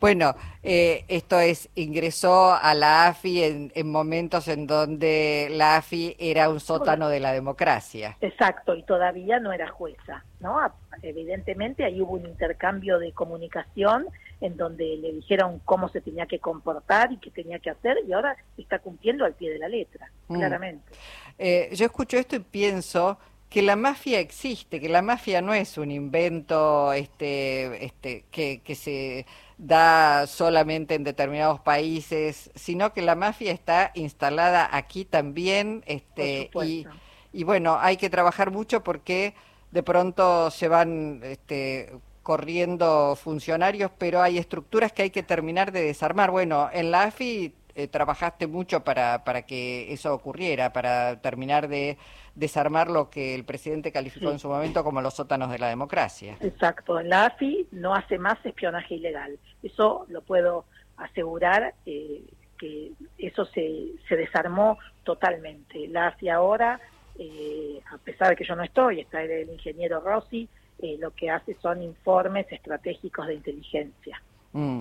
Bueno, 0.00 0.34
eh, 0.62 1.04
esto 1.08 1.38
es, 1.38 1.70
ingresó 1.76 2.52
a 2.52 2.74
la 2.74 3.06
AFI 3.06 3.44
en, 3.44 3.72
en, 3.74 3.90
momentos 3.90 4.48
en 4.48 4.66
donde 4.66 5.48
la 5.50 5.76
AFI 5.76 6.16
era 6.18 6.50
un 6.50 6.60
sótano 6.60 7.08
de 7.08 7.20
la 7.20 7.32
democracia. 7.32 8.16
Exacto, 8.20 8.74
y 8.74 8.82
todavía 8.82 9.38
no 9.38 9.52
era 9.52 9.68
jueza, 9.68 10.24
¿no? 10.40 10.58
Evidentemente 11.02 11.84
ahí 11.84 12.00
hubo 12.00 12.14
un 12.14 12.26
intercambio 12.26 12.98
de 12.98 13.12
comunicación 13.12 14.08
en 14.40 14.56
donde 14.56 14.96
le 14.96 15.12
dijeron 15.12 15.60
cómo 15.64 15.88
se 15.88 16.00
tenía 16.00 16.26
que 16.26 16.38
comportar 16.38 17.12
y 17.12 17.16
qué 17.16 17.30
tenía 17.30 17.58
que 17.58 17.70
hacer, 17.70 17.96
y 18.06 18.12
ahora 18.12 18.36
está 18.58 18.80
cumpliendo 18.80 19.24
al 19.24 19.32
pie 19.32 19.50
de 19.50 19.58
la 19.58 19.68
letra, 19.68 20.10
mm. 20.28 20.34
claramente. 20.34 20.92
Eh, 21.38 21.70
yo 21.72 21.86
escucho 21.86 22.18
esto 22.18 22.36
y 22.36 22.40
pienso 22.40 23.18
que 23.54 23.62
la 23.62 23.76
mafia 23.76 24.18
existe, 24.18 24.80
que 24.80 24.88
la 24.88 25.00
mafia 25.00 25.40
no 25.40 25.54
es 25.54 25.78
un 25.78 25.92
invento 25.92 26.92
este, 26.92 27.84
este, 27.84 28.24
que, 28.32 28.62
que 28.64 28.74
se 28.74 29.26
da 29.58 30.26
solamente 30.26 30.96
en 30.96 31.04
determinados 31.04 31.60
países, 31.60 32.50
sino 32.56 32.92
que 32.92 33.00
la 33.00 33.14
mafia 33.14 33.52
está 33.52 33.92
instalada 33.94 34.68
aquí 34.72 35.04
también, 35.04 35.84
este, 35.86 36.50
y, 36.64 36.84
y, 37.32 37.44
bueno, 37.44 37.78
hay 37.80 37.96
que 37.96 38.10
trabajar 38.10 38.50
mucho 38.50 38.82
porque 38.82 39.36
de 39.70 39.84
pronto 39.84 40.50
se 40.50 40.66
van 40.66 41.20
este, 41.22 41.92
corriendo 42.24 43.14
funcionarios, 43.14 43.92
pero 43.96 44.20
hay 44.20 44.36
estructuras 44.36 44.90
que 44.90 45.02
hay 45.02 45.10
que 45.10 45.22
terminar 45.22 45.70
de 45.70 45.84
desarmar. 45.84 46.32
Bueno, 46.32 46.70
en 46.72 46.90
la 46.90 47.04
AFI 47.04 47.54
eh, 47.74 47.88
trabajaste 47.88 48.46
mucho 48.46 48.84
para, 48.84 49.24
para 49.24 49.42
que 49.42 49.92
eso 49.92 50.14
ocurriera, 50.14 50.72
para 50.72 51.20
terminar 51.20 51.68
de 51.68 51.98
desarmar 52.34 52.88
lo 52.90 53.10
que 53.10 53.34
el 53.34 53.44
presidente 53.44 53.92
calificó 53.92 54.30
en 54.30 54.38
su 54.38 54.48
momento 54.48 54.82
como 54.82 55.00
los 55.00 55.14
sótanos 55.14 55.50
de 55.50 55.58
la 55.58 55.68
democracia. 55.68 56.36
Exacto, 56.40 57.00
la 57.00 57.26
AFI 57.26 57.68
no 57.72 57.94
hace 57.94 58.18
más 58.18 58.44
espionaje 58.44 58.94
ilegal. 58.94 59.38
Eso 59.62 60.06
lo 60.08 60.22
puedo 60.22 60.64
asegurar, 60.96 61.74
eh, 61.86 62.22
que 62.58 62.92
eso 63.18 63.44
se, 63.46 63.88
se 64.08 64.16
desarmó 64.16 64.78
totalmente. 65.04 65.88
La 65.88 66.08
AFI 66.08 66.28
ahora, 66.28 66.80
eh, 67.18 67.80
a 67.90 67.98
pesar 67.98 68.30
de 68.30 68.36
que 68.36 68.44
yo 68.44 68.56
no 68.56 68.62
estoy, 68.62 69.00
está 69.00 69.22
el 69.22 69.50
ingeniero 69.50 70.00
Rossi, 70.00 70.48
eh, 70.78 70.96
lo 70.98 71.12
que 71.12 71.30
hace 71.30 71.54
son 71.62 71.82
informes 71.82 72.50
estratégicos 72.50 73.26
de 73.26 73.34
inteligencia. 73.34 74.20
Mm. 74.52 74.80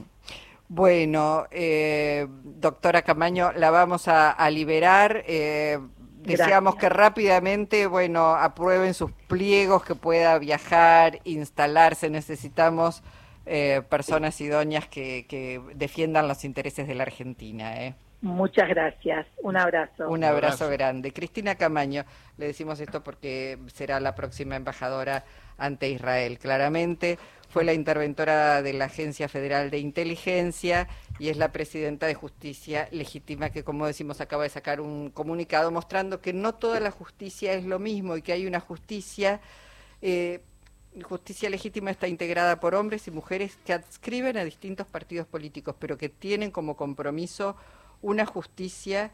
Bueno, 0.76 1.46
doctora 2.44 3.04
Camaño, 3.04 3.52
la 3.54 3.70
vamos 3.70 4.08
a, 4.08 4.50
liberar. 4.50 5.24
Deseamos 6.26 6.78
que 6.78 6.90
rápidamente, 6.90 7.86
bueno, 7.86 8.34
aprueben 8.34 8.96
sus 8.96 9.12
pliegos, 9.28 9.84
que 9.84 9.94
pueda 9.94 10.40
viajar, 10.40 11.20
instalarse. 11.26 12.10
Necesitamos 12.10 13.04
eh, 13.46 13.82
personas 13.88 14.40
idóneas 14.40 14.88
que, 14.88 15.26
que, 15.28 15.62
defiendan 15.76 16.28
los 16.28 16.46
intereses 16.46 16.88
de 16.88 16.96
la 16.96 17.04
Argentina. 17.04 17.96
Muchas 18.24 18.70
gracias. 18.70 19.28
Un 19.42 19.58
abrazo. 19.58 20.08
Un 20.08 20.24
abrazo, 20.24 20.70
grande. 20.70 21.12
Cristina 21.12 21.56
Camaño, 21.56 22.06
le 22.38 22.48
decimos 22.48 22.80
esto 22.80 23.04
porque 23.04 23.60
será 23.68 24.00
la 24.00 24.16
próxima 24.16 24.56
embajadora 24.56 25.26
ante 25.58 25.90
Israel, 25.90 26.40
claramente. 26.40 27.20
Fue 27.50 27.66
la 27.66 27.74
interventora 27.74 28.62
de 28.62 28.72
la 28.72 28.86
Agencia 28.86 29.28
Federal 29.28 29.70
de 29.70 29.80
Inteligencia 29.80 30.88
y 31.20 31.28
es 31.28 31.36
la 31.36 31.52
presidenta 31.52 32.08
de 32.08 32.14
Justicia 32.14 32.88
Legítima 32.92 33.50
que, 33.50 33.66
como 33.66 33.88
decimos, 33.88 34.22
acaba 34.22 34.44
de 34.44 34.50
sacar 34.50 34.80
un 34.80 35.10
comunicado 35.10 35.70
mostrando 35.70 36.22
que 36.22 36.32
no 36.32 36.56
toda 36.56 36.80
la 36.80 36.92
justicia 36.92 37.52
es 37.52 37.66
lo 37.66 37.78
mismo 37.78 38.16
y 38.16 38.22
que 38.22 38.32
hay 38.32 38.48
una 38.48 38.62
justicia... 38.62 39.42
Eh, 40.02 40.40
justicia 41.02 41.50
legítima 41.50 41.90
está 41.90 42.08
integrada 42.08 42.60
por 42.60 42.76
hombres 42.76 43.08
y 43.08 43.12
mujeres 43.12 43.58
que 43.66 43.74
adscriben 43.74 44.38
a 44.38 44.44
distintos 44.44 44.86
partidos 44.86 45.26
políticos, 45.26 45.76
pero 45.80 45.98
que 45.98 46.08
tienen 46.08 46.52
como 46.52 46.78
compromiso 46.78 47.58
una 48.04 48.28
justicia 48.28 49.12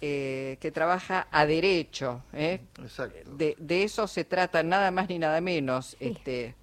eh, 0.00 0.58
que 0.60 0.70
trabaja 0.70 1.28
a 1.30 1.46
derecho. 1.46 2.24
¿eh? 2.34 2.60
De, 3.38 3.56
de, 3.58 3.84
eso 3.84 4.06
se 4.06 4.24
trata, 4.24 4.62
nada 4.62 4.90
más 4.90 5.08
ni 5.08 5.18
nada 5.18 5.40
menos. 5.40 5.96
Este, 5.98 6.54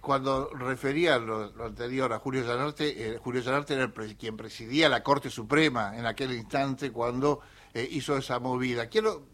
cuando 0.00 0.50
refería 0.54 1.18
lo, 1.18 1.52
anterior 1.64 2.12
a 2.12 2.18
Julio 2.18 2.44
Zanarte, 2.44 3.14
eh, 3.14 3.18
Julio 3.18 3.42
Zanarte 3.42 3.74
era 3.74 3.92
quien 4.18 4.36
presidía 4.36 4.88
la 4.88 5.04
Corte 5.04 5.30
Suprema 5.30 5.96
en 5.96 6.06
aquel 6.06 6.32
instante 6.32 6.90
cuando 6.90 7.40
hizo 7.90 8.16
esa 8.16 8.40
movida. 8.40 8.88
Quiero 8.88 9.28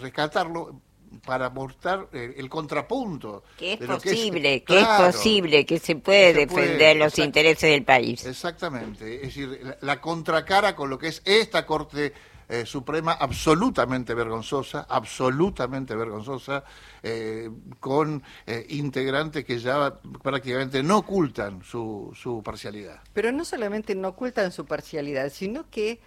rescatarlo 0.00 0.80
para 1.24 1.50
mostrar 1.50 2.08
el 2.12 2.48
contrapunto. 2.48 3.44
Que 3.56 3.74
es 3.74 3.78
posible, 3.80 4.62
que 4.62 4.80
es, 4.80 4.86
posible, 4.86 5.66
que 5.66 5.78
se 5.78 5.96
puede 5.96 6.32
defender 6.32 6.96
los 6.96 7.18
intereses 7.18 7.70
del 7.70 7.84
país. 7.84 8.24
Exactamente, 8.26 9.16
es 9.16 9.22
decir, 9.22 9.76
la 9.80 10.00
contracara 10.00 10.74
con 10.74 10.90
lo 10.90 10.98
que 10.98 11.08
es 11.08 11.22
esta 11.24 11.66
Corte 11.66 12.12
eh, 12.48 12.64
Suprema 12.64 13.12
absolutamente 13.12 14.14
vergonzosa, 14.14 14.86
absolutamente 14.88 15.96
vergonzosa, 15.96 16.62
eh, 17.02 17.50
con 17.80 18.22
eh, 18.46 18.64
integrantes 18.70 19.44
que 19.44 19.58
ya 19.58 19.98
prácticamente 20.22 20.80
no 20.82 20.98
ocultan 20.98 21.64
su, 21.64 22.12
su 22.14 22.42
parcialidad. 22.44 23.00
Pero 23.12 23.32
no 23.32 23.44
solamente 23.44 23.96
no 23.96 24.08
ocultan 24.08 24.52
su 24.52 24.64
parcialidad, 24.64 25.30
sino 25.30 25.68
que 25.70 26.00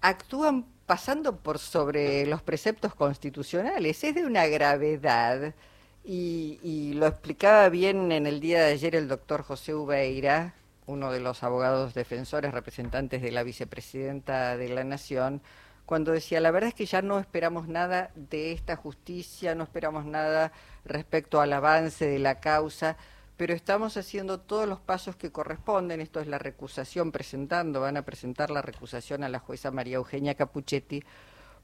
actúan 0.00 0.66
pasando 0.92 1.38
por 1.38 1.58
sobre 1.58 2.26
los 2.26 2.42
preceptos 2.42 2.94
constitucionales. 2.94 4.04
Es 4.04 4.14
de 4.14 4.26
una 4.26 4.46
gravedad. 4.46 5.54
Y, 6.04 6.92
lo 6.96 7.06
explicaba 7.06 7.70
bien 7.70 8.12
en 8.12 8.26
el 8.26 8.40
día 8.40 8.62
de 8.62 8.72
ayer 8.72 8.94
el 8.94 9.08
doctor 9.08 9.42
José 9.42 9.74
Ubeira, 9.74 10.54
uno 10.84 11.10
de 11.10 11.20
los 11.20 11.42
abogados 11.44 11.94
defensores 11.94 12.52
representantes 12.52 13.22
de 13.22 13.32
la 13.32 13.42
vicepresidenta 13.42 14.58
de 14.58 14.68
la 14.68 14.84
Nación, 14.84 15.40
cuando 15.86 16.12
decía, 16.12 16.40
la 16.40 16.50
verdad 16.50 16.68
es 16.68 16.74
que 16.74 16.84
ya 16.84 17.00
no 17.00 17.18
esperamos 17.18 17.68
nada 17.68 18.10
de 18.14 18.52
esta 18.52 18.76
justicia, 18.76 19.54
no 19.54 19.64
esperamos 19.64 20.04
nada 20.04 20.52
respecto 20.84 21.40
al 21.40 21.54
avance 21.54 22.06
de 22.06 22.18
la 22.18 22.38
causa, 22.38 22.98
pero 23.42 23.54
estamos 23.54 23.96
haciendo 23.96 24.38
todos 24.38 24.68
los 24.68 24.78
pasos 24.78 25.16
que 25.16 25.32
corresponden. 25.32 26.00
Esto 26.00 26.20
es 26.20 26.28
la 26.28 26.38
recusación 26.38 27.10
presentando, 27.10 27.80
van 27.80 27.96
a 27.96 28.04
presentar 28.04 28.52
la 28.52 28.62
recusación 28.62 29.24
a 29.24 29.28
la 29.28 29.40
jueza 29.40 29.72
María 29.72 29.96
Eugenia 29.96 30.36
Capuchetti, 30.36 31.02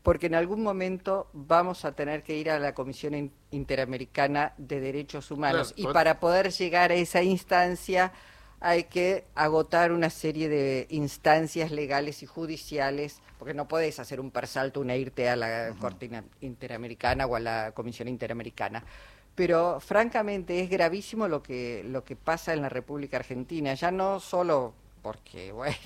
porque 0.03 0.27
en 0.27 0.35
algún 0.35 0.65
momento 0.65 1.31
vamos 1.33 1.85
a 1.85 1.93
tener 1.93 2.25
que 2.25 2.37
ir 2.37 2.51
a 2.51 2.59
la 2.59 2.75
Comisión 2.75 3.31
Interamericana 3.53 4.55
de 4.59 4.81
Derechos 4.81 5.31
Humanos 5.31 5.73
y 5.77 5.87
para 5.87 6.19
poder 6.19 6.51
llegar 6.51 6.91
a 6.91 6.95
esa 6.95 7.23
instancia 7.23 8.13
hay 8.59 8.85
que 8.85 9.27
agotar 9.37 9.93
una 9.93 10.11
serie 10.11 10.49
de 10.49 10.89
instancias 10.91 11.71
legales 11.71 12.25
y 12.25 12.27
judiciales, 12.27 13.21
porque 13.39 13.55
no 13.55 13.69
puedes 13.69 14.01
hacer 14.01 14.19
un 14.19 14.33
persalto, 14.33 14.81
una 14.81 14.97
irte 14.97 15.29
a 15.29 15.37
la 15.37 15.77
Corte 15.79 16.11
Interamericana 16.41 17.27
o 17.27 17.37
a 17.37 17.41
la 17.41 17.71
Comisión 17.71 18.09
Interamericana. 18.09 18.83
Pero 19.39 19.79
francamente 19.79 20.61
es 20.61 20.69
gravísimo 20.69 21.29
lo 21.29 21.45
que, 21.45 21.85
lo 21.87 22.03
que 22.03 22.17
pasa 22.17 22.53
en 22.53 22.61
la 22.61 22.69
República 22.69 23.19
Argentina, 23.19 23.73
ya 23.75 23.93
no 23.93 24.19
solo 24.19 24.75
porque, 25.01 25.53
bueno, 25.53 25.77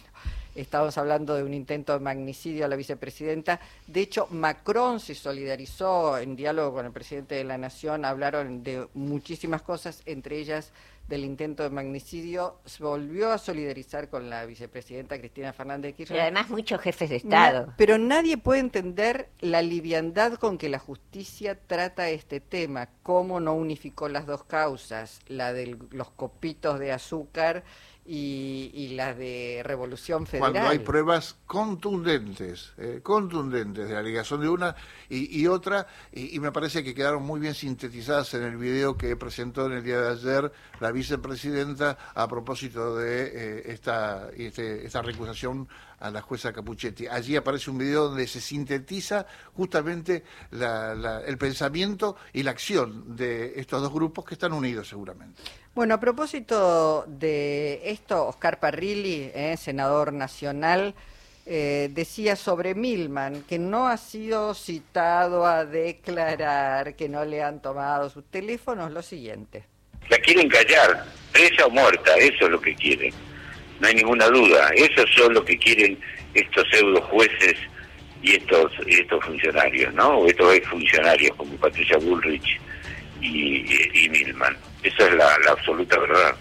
estamos 0.55 0.97
hablando 0.97 1.35
de 1.35 1.43
un 1.43 1.53
intento 1.53 1.93
de 1.93 2.01
magnicidio 2.01 2.65
a 2.65 2.69
la 2.69 2.77
vicepresidenta. 2.77 3.61
De 3.87 4.01
hecho, 4.01 4.27
Macron 4.31 5.01
se 5.01 5.15
solidarizó 5.15 6.17
en 6.17 6.35
diálogo 6.35 6.77
con 6.77 6.87
el 6.87 6.93
presidente 6.93 7.35
de 7.35 7.45
la 7.45 7.59
Nación, 7.59 8.07
hablaron 8.07 8.63
de 8.63 8.89
muchísimas 8.95 9.61
cosas, 9.61 10.01
entre 10.07 10.39
ellas 10.39 10.73
del 11.09 11.25
intento 11.25 11.63
de 11.63 11.71
magnicidio, 11.71 12.61
se 12.65 12.83
volvió 12.83 13.33
a 13.33 13.39
solidarizar 13.39 14.09
con 14.09 14.31
la 14.31 14.47
vicepresidenta 14.47 15.19
Cristina 15.19 15.53
Fernández 15.53 15.95
Kirchner. 15.95 16.19
Y 16.19 16.23
además 16.23 16.49
muchos 16.49 16.81
jefes 16.81 17.11
de 17.11 17.17
Estado. 17.17 17.75
pero 17.77 17.99
nadie 17.99 18.39
puede 18.39 18.61
entender 18.61 19.29
la 19.41 19.63
liviandad 19.63 20.35
con 20.35 20.59
que 20.59 20.69
la 20.69 20.79
justicia 20.79 21.59
trata 21.67 22.09
este 22.09 22.41
tema, 22.41 22.89
cómo 23.03 23.41
no 23.41 23.55
unificó 23.55 24.09
las 24.09 24.27
dos 24.27 24.45
causas, 24.45 25.21
la 25.27 25.53
de 25.53 25.77
los 25.91 26.11
copitos 26.11 26.79
de 26.79 26.93
azúcar 26.93 27.65
y, 28.05 28.93
las 28.95 29.17
de 29.17 29.63
Revolución 29.65 30.27
Federal. 30.27 30.53
Cuando 30.53 30.71
hay 30.71 30.79
pruebas 30.81 31.37
contundentes, 31.47 32.73
eh, 32.79 33.01
contundentes 33.03 33.89
de 33.89 33.95
la 33.95 34.03
ligación 34.03 34.41
de 34.41 34.49
una 34.49 34.75
y, 35.09 35.47
otra, 35.47 35.87
y, 36.13 36.39
me 36.41 36.53
parece 36.53 36.83
que 36.83 36.95
quedaron 36.95 37.23
muy 37.23 37.41
bien 37.41 37.55
sintetizadas 37.55 38.35
en 38.35 38.43
el 38.43 38.57
video 38.57 38.97
que 38.97 39.17
presentó 39.17 39.67
en 39.67 39.73
el 39.73 39.85
día 39.85 40.01
de 40.01 40.11
ayer 40.13 40.53
la 40.81 40.91
vicepresidenta 40.91 41.97
a 42.15 42.27
propósito 42.29 42.97
de 42.97 43.25
eh, 43.25 43.63
esta, 43.73 44.31
este, 44.37 44.85
esta 44.85 45.03
recusación 45.03 45.69
a 46.03 46.11
la 46.11 46.21
jueza 46.21 46.53
Capuchetti. 46.53 47.07
Allí 47.07 47.37
aparece 47.37 47.71
un 47.71 47.79
video 47.79 48.09
donde 48.09 48.27
se 48.27 48.41
sintetiza 48.41 49.25
justamente 49.55 50.25
el 50.51 51.39
pensamiento 51.39 52.17
y 52.33 52.43
la 52.43 52.51
acción 52.51 53.17
de 53.17 53.53
estos 53.57 53.81
dos 53.81 53.93
grupos 53.93 54.25
que 54.25 54.35
están 54.35 54.53
unidos 54.53 54.89
seguramente. 54.89 55.43
Bueno, 55.75 55.95
a 55.95 56.01
propósito 56.01 57.05
de 57.07 57.81
esto, 57.85 58.27
Oscar 58.27 58.59
Parrilli, 58.59 59.31
eh, 59.33 59.57
senador 59.57 60.13
nacional, 60.13 60.95
eh, 61.47 61.89
decía 61.93 62.37
sobre 62.37 62.75
Milman 62.75 63.43
que 63.43 63.59
no 63.59 63.87
ha 63.87 63.97
sido 63.97 64.55
citado 64.55 65.47
a 65.47 65.65
declarar, 65.65 66.95
que 66.95 67.09
no 67.09 67.25
le 67.25 67.43
han 67.43 67.63
tomado 67.63 68.11
sus 68.11 68.25
teléfonos, 68.25 68.93
lo 68.93 69.03
siguiente. 69.03 69.65
La 70.09 70.19
quieren 70.19 70.49
callar, 70.49 71.07
presa 71.33 71.67
o 71.67 71.71
muerta, 71.71 72.17
eso 72.17 72.45
es 72.47 72.51
lo 72.51 72.61
que 72.61 72.75
quieren. 72.75 73.15
No 73.83 73.89
hay 73.89 73.95
ninguna 73.97 74.29
duda. 74.29 74.71
Eso 74.77 75.05
son 75.09 75.35
lo 75.35 75.45
que 75.45 75.59
quieren 75.59 75.99
estos 76.35 76.65
pseudo 76.71 77.03
jueces 77.03 77.57
y 78.23 78.37
estos 78.37 78.73
estos 78.87 79.25
funcionarios, 79.25 79.93
¿no? 79.93 80.19
O 80.19 80.27
estos 80.27 80.55
ex 80.55 80.69
funcionarios 80.69 81.37
como 81.37 81.53
Patricia 81.57 81.99
Bullrich 81.99 82.61
y, 83.21 84.05
y, 84.05 84.09
Milman. 84.09 84.57
Esa 84.85 85.09
es 85.09 85.15
la, 85.15 85.35
absoluta 85.51 85.99
verdad. 85.99 86.37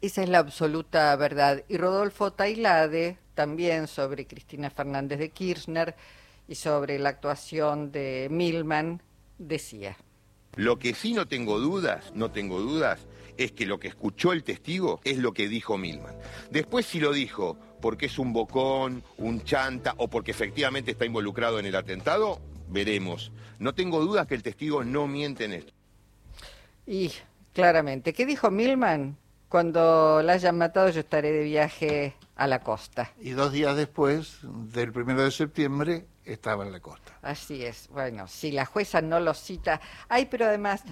Esa 0.00 0.22
es 0.22 0.28
la 0.30 0.38
absoluta 0.38 1.14
verdad. 1.16 1.62
Y 1.68 1.76
Rodolfo 1.76 2.32
Tailade, 2.32 3.18
también 3.34 3.86
sobre 3.86 4.26
Cristina 4.26 4.70
Fernández 4.70 5.18
de 5.18 5.28
Kirchner 5.28 5.94
y 6.48 6.54
sobre 6.54 6.98
la 6.98 7.10
actuación 7.10 7.92
de 7.92 8.28
Milman, 8.30 9.02
decía. 9.38 9.96
Lo 10.56 10.78
que 10.78 10.94
sí 10.94 11.12
no 11.12 11.26
tengo 11.26 11.58
dudas, 11.58 12.12
no 12.14 12.30
tengo 12.30 12.60
dudas, 12.60 13.06
es 13.36 13.52
que 13.52 13.66
lo 13.66 13.78
que 13.80 13.88
escuchó 13.88 14.32
el 14.32 14.44
testigo 14.44 15.00
es 15.04 15.18
lo 15.18 15.32
que 15.32 15.48
dijo 15.48 15.76
Milman. 15.76 16.14
Después 16.50 16.86
si 16.86 17.00
lo 17.00 17.12
dijo 17.12 17.58
porque 17.80 18.06
es 18.06 18.18
un 18.18 18.32
bocón, 18.32 19.02
un 19.18 19.42
chanta 19.42 19.94
o 19.98 20.08
porque 20.08 20.30
efectivamente 20.30 20.92
está 20.92 21.04
involucrado 21.04 21.58
en 21.58 21.66
el 21.66 21.74
atentado, 21.74 22.40
veremos. 22.68 23.32
No 23.58 23.74
tengo 23.74 24.00
dudas 24.00 24.26
que 24.26 24.34
el 24.34 24.42
testigo 24.42 24.84
no 24.84 25.06
miente 25.06 25.44
en 25.44 25.54
esto. 25.54 25.72
Y 26.86 27.12
claramente, 27.52 28.12
¿qué 28.12 28.24
dijo 28.26 28.50
Milman? 28.50 29.16
Cuando 29.54 30.20
la 30.20 30.32
hayan 30.32 30.58
matado 30.58 30.88
yo 30.88 30.98
estaré 30.98 31.30
de 31.30 31.44
viaje 31.44 32.16
a 32.34 32.48
la 32.48 32.58
costa. 32.58 33.12
Y 33.20 33.30
dos 33.30 33.52
días 33.52 33.76
después, 33.76 34.40
del 34.42 34.90
primero 34.90 35.22
de 35.22 35.30
septiembre, 35.30 36.06
estaba 36.24 36.66
en 36.66 36.72
la 36.72 36.80
costa. 36.80 37.16
Así 37.22 37.64
es. 37.64 37.86
Bueno, 37.86 38.26
si 38.26 38.50
la 38.50 38.66
jueza 38.66 39.00
no 39.00 39.20
lo 39.20 39.32
cita. 39.32 39.80
Ay, 40.08 40.26
pero 40.26 40.46
además, 40.46 40.82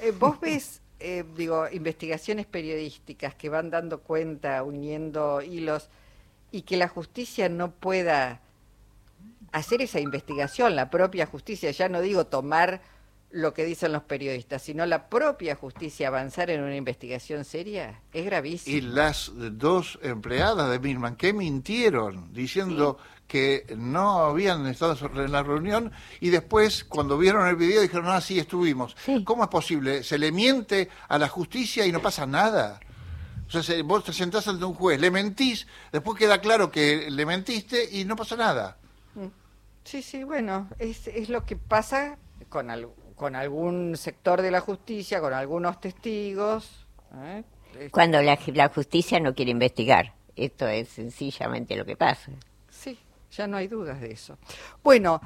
eh, 0.00 0.12
vos 0.12 0.38
ves, 0.40 0.82
eh, 1.00 1.24
digo, 1.34 1.68
investigaciones 1.68 2.46
periodísticas 2.46 3.34
que 3.34 3.48
van 3.48 3.70
dando 3.70 4.02
cuenta, 4.02 4.62
uniendo 4.62 5.42
hilos, 5.42 5.88
y 6.52 6.62
que 6.62 6.76
la 6.76 6.86
justicia 6.86 7.48
no 7.48 7.72
pueda 7.72 8.40
hacer 9.50 9.82
esa 9.82 9.98
investigación, 9.98 10.76
la 10.76 10.90
propia 10.90 11.26
justicia, 11.26 11.72
ya 11.72 11.88
no 11.88 12.00
digo 12.00 12.24
tomar 12.28 12.82
lo 13.32 13.54
que 13.54 13.64
dicen 13.64 13.92
los 13.92 14.02
periodistas, 14.02 14.62
sino 14.62 14.84
la 14.86 15.08
propia 15.08 15.56
justicia 15.56 16.08
avanzar 16.08 16.50
en 16.50 16.62
una 16.62 16.76
investigación 16.76 17.44
seria, 17.44 18.00
es 18.12 18.24
gravísimo. 18.24 18.76
Y 18.76 18.80
las 18.82 19.32
dos 19.34 19.98
empleadas 20.02 20.70
de 20.70 20.78
Milman 20.78 21.16
que 21.16 21.32
mintieron 21.32 22.32
diciendo 22.32 22.98
que 23.26 23.64
no 23.76 24.18
habían 24.24 24.66
estado 24.66 24.96
en 25.24 25.32
la 25.32 25.42
reunión 25.42 25.90
y 26.20 26.28
después 26.28 26.84
cuando 26.84 27.16
vieron 27.16 27.48
el 27.48 27.56
video 27.56 27.80
dijeron, 27.80 28.06
ah, 28.08 28.20
sí, 28.20 28.38
estuvimos. 28.38 28.94
¿Cómo 29.24 29.44
es 29.44 29.48
posible? 29.48 30.02
¿Se 30.02 30.18
le 30.18 30.30
miente 30.30 30.90
a 31.08 31.18
la 31.18 31.28
justicia 31.28 31.86
y 31.86 31.92
no 31.92 32.02
pasa 32.02 32.26
nada? 32.26 32.80
O 33.46 33.62
sea, 33.62 33.82
vos 33.82 34.04
te 34.04 34.12
sentás 34.12 34.48
ante 34.48 34.64
un 34.64 34.74
juez, 34.74 35.00
le 35.00 35.10
mentís, 35.10 35.66
después 35.90 36.18
queda 36.18 36.40
claro 36.40 36.70
que 36.70 37.10
le 37.10 37.26
mentiste 37.26 37.88
y 37.90 38.04
no 38.04 38.16
pasa 38.16 38.36
nada. 38.36 38.76
Mm. 39.14 39.26
Sí, 39.84 40.02
sí, 40.02 40.24
bueno, 40.24 40.68
es, 40.78 41.06
es 41.08 41.28
lo 41.28 41.44
que 41.44 41.56
pasa 41.56 42.18
con, 42.48 42.70
con 43.22 43.36
algún 43.36 43.96
sector 43.96 44.42
de 44.42 44.50
la 44.50 44.58
justicia, 44.58 45.20
con 45.20 45.32
algunos 45.32 45.80
testigos. 45.80 46.88
¿eh? 47.14 47.44
Cuando 47.92 48.20
la, 48.20 48.36
la 48.46 48.68
justicia 48.68 49.20
no 49.20 49.32
quiere 49.32 49.52
investigar. 49.52 50.12
Esto 50.34 50.66
es 50.66 50.88
sencillamente 50.88 51.76
lo 51.76 51.84
que 51.84 51.96
pasa. 51.96 52.32
Sí, 52.68 52.98
ya 53.30 53.46
no 53.46 53.58
hay 53.58 53.68
dudas 53.68 54.00
de 54.00 54.10
eso. 54.10 54.38
Bueno. 54.82 55.20